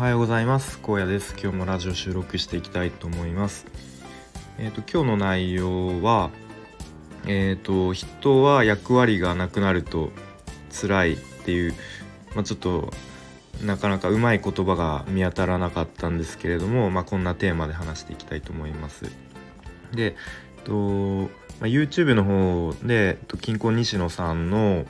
[0.00, 0.80] はようございます。
[0.82, 1.34] 荒野です。
[1.38, 3.66] 今日もラジオ収録していきたいと思います。
[4.56, 6.30] えっ、ー、と今日の内容は
[7.26, 10.08] えっ、ー、と人は役割がなくなると
[10.72, 11.74] 辛いっていう
[12.34, 12.94] まあ、ちょっと
[13.62, 19.04] なかなかうまい言葉が見当たらなかったんですけれども、まあ、こんなテーマで話していきたいと思います。
[19.92, 20.16] で、
[20.56, 21.28] えっとま
[21.64, 24.86] あ、YouTube の方で、えっと、金婚西野さんの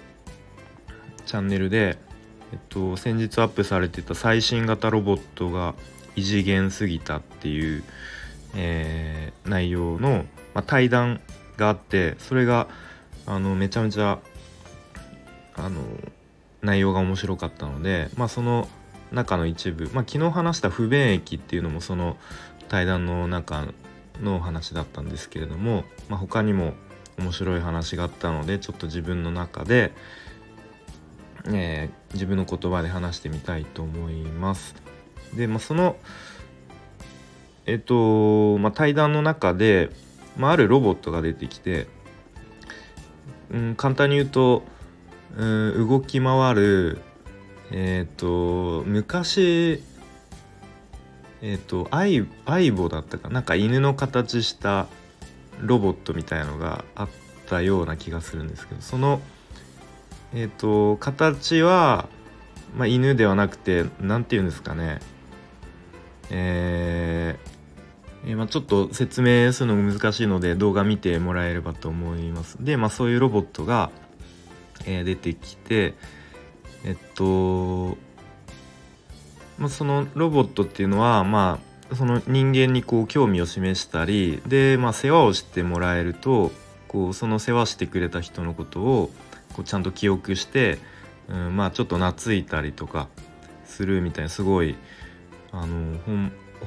[1.26, 1.98] チャンネルで、
[2.52, 5.74] えっと、先日アップされてた最新型ロボットが
[6.16, 7.84] 異次元すぎたっていう、
[8.56, 10.24] えー、内容の、
[10.54, 11.20] まあ、対談
[11.56, 12.66] があってそれが
[13.26, 14.18] あのめちゃめちゃ
[15.54, 15.82] あの
[16.62, 18.68] 内容が面白かったので、まあ、その
[19.12, 22.16] 中の一部、まあ、昨日話した不便益っていうのもその
[22.68, 23.66] 対談の中
[24.20, 26.74] の話だったんですけれども、まあ、他にも
[27.18, 29.92] 面白い話があったのでちょっと自分の中で、
[31.46, 34.74] えー、自分の言葉で話してみたいと思います。
[35.34, 35.96] で、まあ、その
[37.66, 39.90] えっと、まあ、対談の中で、
[40.36, 41.86] まあ、あるロボットが出てきて、
[43.50, 44.64] うん、簡単に言うと
[45.36, 46.98] うん動き回る
[47.70, 49.82] えっ、と昔
[51.42, 53.40] えっ、とアイアイボだったかな？
[53.40, 54.88] んか犬の形した
[55.60, 57.08] ロボットみたいのがあっ
[57.46, 59.20] たような気がするんですけどその
[60.34, 62.08] えっ、ー、と形は、
[62.76, 65.00] まあ、犬ではなくて何て言うんですかね
[66.30, 72.56] えー、え、まあ、ちょっと説明するのが難しいので動画見てもらえればと思います。
[72.60, 73.90] で、まあ、そういうロボットが
[74.86, 75.94] えー、出てきて
[76.84, 77.96] えっと、
[79.58, 81.58] まあ、そのロボットっていうのはま
[81.90, 86.52] あその人間にこう興味を示したりで、まあ、世話をしてもらえると
[86.86, 89.10] こうその世話してくれた人のことを
[89.52, 90.78] こうちゃんと記憶して、
[91.28, 93.08] うん、まあちょっと懐いたりとか
[93.64, 94.76] するみたいなすごい
[95.52, 95.98] あの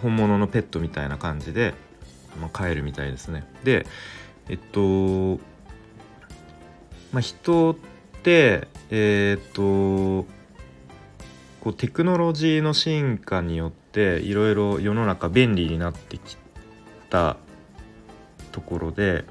[0.02, 1.74] 本物のペットみたいな感じで、
[2.40, 3.46] まあ、飼えるみたいですね。
[3.64, 3.86] で
[4.50, 5.40] えっと
[7.12, 7.76] まあ人っ
[8.24, 10.26] てえっ、と
[11.64, 16.38] こうテクノロジーの進化によっていろいろ世の中便利になってき
[17.10, 17.38] た
[18.52, 19.24] ところで、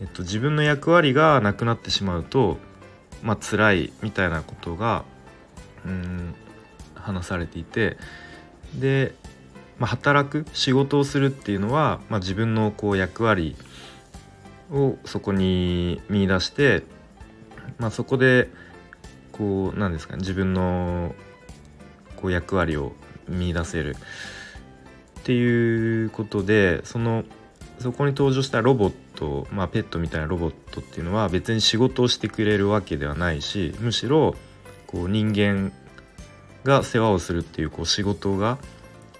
[0.00, 2.58] えっと、自分の役割がなくなってしまうと
[3.22, 5.04] まあ辛いみたいなことが
[5.84, 6.34] うん
[6.94, 7.96] 話されていて
[8.74, 9.14] で、
[9.78, 13.56] まあ、働く仕事をするっていうのは、まあ、自分のこう役割
[14.70, 16.82] をそこに見出して
[17.78, 18.48] まあ、そこで
[19.32, 21.14] こうなんですかね自分の
[22.16, 22.92] こう役割を
[23.28, 23.96] 見出せる。
[25.20, 27.24] っていうことでその
[27.80, 34.36] そこに登場したロボットト、まあ、ペットみたいなロボットっていうのは別に仕事をしてくれるわけではないしむしろ
[34.86, 35.72] こう人間
[36.62, 38.58] が世話をするっていうこう仕事が、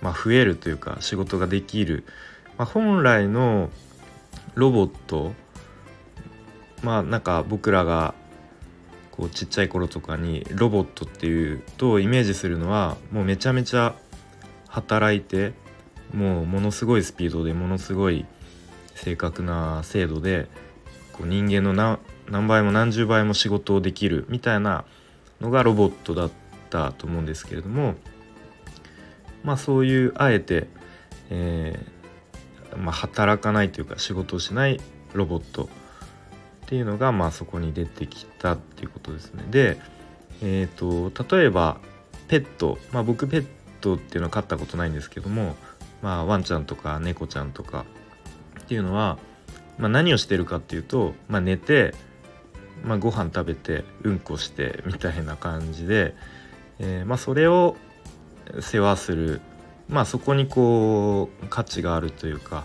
[0.00, 2.04] まあ、増えるというか仕事ができる、
[2.58, 3.70] まあ、本来の
[4.54, 5.32] ロボット
[6.82, 8.14] まあなんか僕らが
[9.10, 13.94] こうちっちゃい頃とかにロボットっていうとイメージするのはもうめちゃめちゃ
[14.68, 15.54] 働いて
[16.12, 18.26] もうものすごいスピードでものすごい
[18.96, 20.48] 正確な精度で
[21.12, 24.84] こう人間の何倍も何十倍も仕事をできるみたいな
[25.40, 26.30] のがロボットだっ
[26.70, 27.94] たと思うんですけれども
[29.44, 30.66] まあそういうあえて、
[31.30, 31.96] えー
[32.76, 34.80] まあ、働かないというか仕事をしない
[35.14, 35.68] ロボットっ
[36.68, 39.44] ていうのがまあそこに出てきたっていうことですね。
[39.50, 39.78] で、
[40.42, 41.78] えーと、例えば
[42.28, 43.46] ペット、まあ、僕ペッ
[43.80, 45.54] トっていうのは飼ったことないんですけども、
[46.02, 47.84] まあ、ワンちゃんとか猫ちゃんとか
[48.66, 49.18] っていうのは、
[49.78, 51.94] まあ、何をしてるかっていうと、まあ、寝て、
[52.84, 56.14] まあ、ご飯食べてうんこしてみたいな感じで、
[56.80, 57.76] えー、まあ、それを
[58.60, 59.40] 世話する、
[59.88, 62.64] まあ、そこにこう価値があるというか、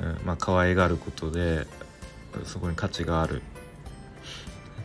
[0.00, 1.66] うんまあ可愛がることで
[2.44, 3.42] そこに価値がある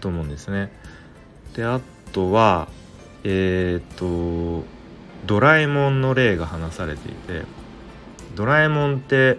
[0.02, 0.72] と思うんですね。
[1.56, 1.80] であ
[2.12, 2.68] とは
[3.24, 4.66] えっ、ー、と
[5.26, 7.44] ドラえもんの例が話されていて
[8.36, 9.38] ドラえもんって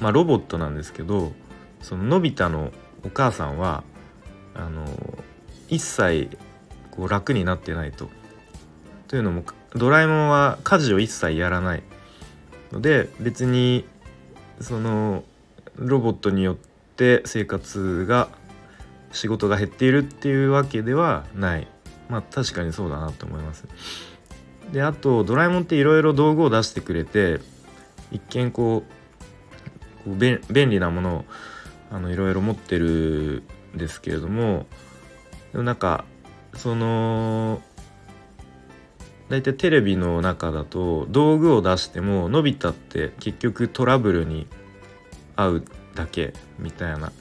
[0.00, 1.32] まあロボットなんですけど
[1.80, 2.72] そののび太の
[3.04, 3.84] お母さんは
[4.54, 4.84] あの
[5.68, 6.36] 一切
[6.90, 8.08] こう楽になってないと。
[9.08, 9.44] というのも
[9.74, 11.82] ドラえもんは家事を一切やらない
[12.72, 13.84] ので別に
[14.60, 15.22] その
[15.76, 16.56] ロボットによっ
[16.96, 18.28] て生活が
[19.12, 21.68] 仕事が減っているっていうわけではない
[22.08, 23.64] まあ確かにそうだなと思います
[24.72, 27.40] であとドラえもんっていろいろ道具を出してくれて
[28.10, 28.95] 一見こう
[30.14, 31.24] 便利なものを
[31.90, 33.42] あのいろいろ持ってる
[33.74, 34.66] んですけれども
[35.52, 36.04] でもなんか
[36.54, 37.60] その
[39.28, 44.46] 大体テレビの中だと道具を出してものび太って結局トラブルに
[45.36, 45.64] 遭う
[45.94, 47.12] だけみたいな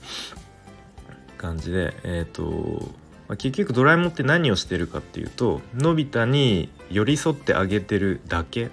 [1.38, 2.90] 感じでえっ、ー、と、
[3.38, 8.70] 結局ドラえもんって何をしてるかっていうとのび太に寄り添ってあげてるだけっ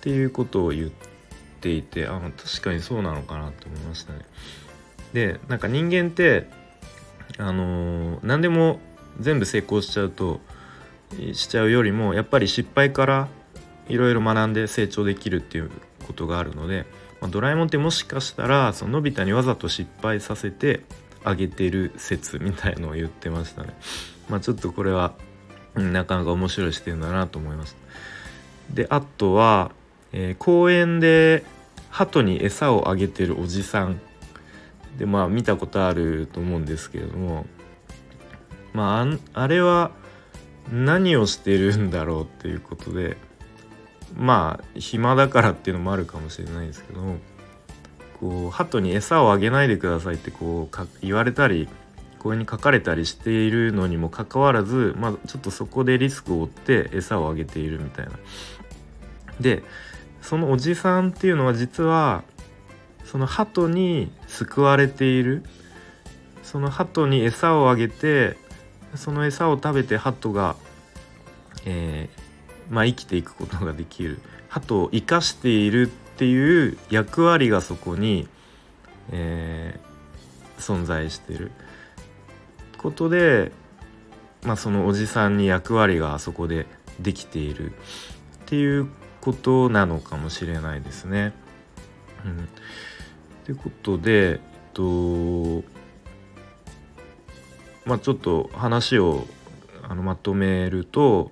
[0.00, 0.90] ていうことを言っ
[1.60, 4.20] ていてあ確かにそうなのかなって思いましたね。
[5.12, 6.46] でなんか人間って
[7.38, 8.80] あのー、何でも
[9.20, 10.40] 全部成功しちゃうと
[11.32, 13.28] しちゃうよりもやっぱり失敗から
[13.88, 15.70] いろいろ学んで成長できるっていう
[16.06, 16.86] ことがあるので、
[17.20, 20.82] まあ、ドラえもんってもしかしたらそののび太にわざと失敗させて
[21.24, 23.74] あげてる説みたいのを言ってましたね。
[24.28, 25.14] まあ、ちょっとこれは、
[25.74, 27.78] うん、なかなか面白い視点だなと思いました。
[28.74, 29.72] であとは、
[30.12, 31.44] えー、公園で
[31.90, 34.00] 鳩に餌をあげてるおじさん。
[34.98, 37.46] でまあ見たことあると思うんですけれども。
[38.72, 39.02] ま
[39.34, 39.90] ああれは
[40.70, 43.16] 何をしてるんだろうっていうことで。
[44.16, 47.00] まあ暇だからっていうのもあるかもしれないですけど
[48.20, 51.68] こう鳩に餌をあげないでくださいってこう言われたり
[52.18, 58.12] 公園に書かれたりしているのにもかかわらず、まあ、ちょっとそこでリスクを負って餌をあげているみたいな。
[59.40, 59.62] で
[60.28, 62.22] そのおじさんっていうのは実は
[63.06, 65.42] その鳩に救われている。
[66.42, 68.36] その鳩に餌をあげて
[68.94, 70.56] その餌を食べて鳩が、
[71.64, 74.20] えー、まあ、生きていくことができる。
[74.50, 78.28] 鳩を生かしているっていう役割がそこに、
[79.10, 81.52] えー、存在してる。
[82.76, 83.50] ことで、
[84.42, 86.66] まあ、そのおじさんに役割があそこで
[87.00, 87.72] できている。
[87.72, 87.74] っ
[88.44, 88.88] ていう
[89.20, 91.32] ことなのかもしれないですね。
[92.24, 92.46] うん、っ
[93.44, 94.38] てことで、えっ
[94.72, 95.62] と
[97.84, 99.26] まあ、ちょっと話を
[99.88, 101.30] あのまとめると、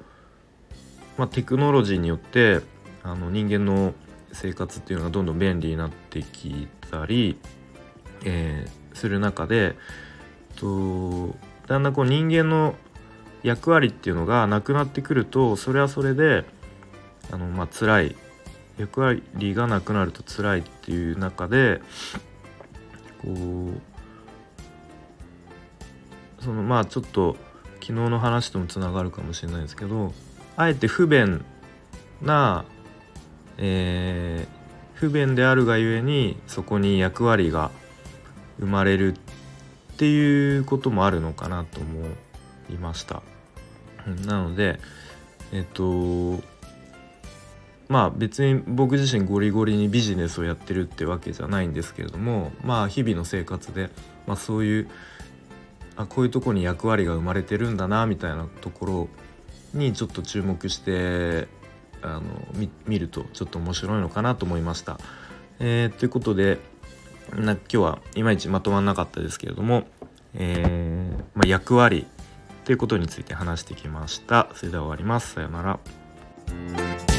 [1.19, 2.61] まあ、テクノロジーによって
[3.03, 3.93] あの人間の
[4.33, 7.39] 生活っていうのがどんどん便利になってきたり、
[8.25, 9.77] えー、する中で
[10.57, 11.35] と
[11.67, 12.75] だんだんこう人間の
[13.43, 16.45] 役割っていうのがなくなってくるとそれはそれで
[17.31, 18.17] あの、まあ辛い
[18.79, 19.23] 役割
[19.55, 21.81] がなくなると辛いっていう中で
[23.23, 23.81] こう
[26.43, 27.37] そのまあちょっと
[27.81, 30.13] 昨日の話ともつながるかもしれないですけど
[30.57, 31.45] あえて不便
[32.23, 32.65] な、
[33.59, 34.49] えー、
[34.95, 37.71] 不便であるがゆえにそこに役割が
[38.59, 42.07] 生まれるっていうこともあるのかなと思
[42.71, 43.23] いました。
[44.25, 44.79] なので
[45.53, 46.41] えっと
[47.89, 53.91] まあ別に僕自身ゴリゴリにビジネスをやってるってわけじゃないんですけれどもまあ日々の生活で、
[54.27, 54.89] まあ、そういう
[55.97, 59.09] あこういうとこに役割が生まれてるんだなみたいなところ
[59.73, 61.49] にちょっと注目して
[62.03, 62.23] あの
[62.87, 64.99] 見るとちょっと面白いのかなと思いました。
[65.59, 66.59] えー、ということで
[67.35, 69.87] な今日はいまいちまとまんなかったですけれども、
[70.35, 72.07] えー、まあ、役割
[72.65, 74.49] ということについて話してきました。
[74.55, 75.35] それでは終わります。
[75.35, 77.16] さようなら。